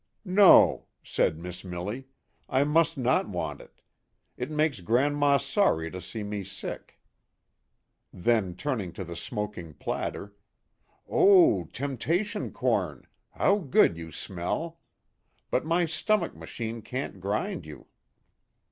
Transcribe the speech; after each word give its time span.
"No," 0.25 0.87
said 1.03 1.37
Missmilly," 1.37 2.05
I 2.59 2.63
must 2.63 2.97
not 2.97 3.29
want 3.29 3.61
it. 3.61 3.83
It 4.35 4.49
makes 4.49 4.79
Grandma 4.79 5.37
sorry 5.37 5.91
to 5.91 6.01
see 6.01 6.23
me 6.23 6.43
sick." 6.43 6.99
Then 8.11 8.55
turning 8.55 8.93
to 8.93 9.03
the 9.03 9.15
smoking 9.15 9.75
platter: 9.75 10.33
"Oh! 11.07 11.65
tempta 11.71 12.25
tion 12.25 12.51
corn, 12.51 13.05
how 13.33 13.59
good 13.59 13.95
you 13.95 14.11
smell! 14.11 14.79
but 15.51 15.65
my 15.65 15.85
stomach 15.85 16.35
machine 16.35 16.81
can't 16.81 17.19
grind 17.19 17.67
you." 17.67 17.85